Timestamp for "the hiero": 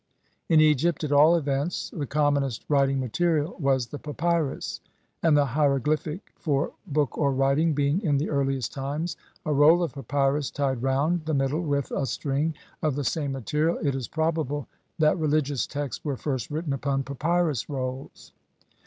5.37-5.79